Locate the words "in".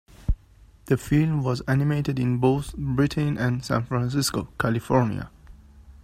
2.17-2.39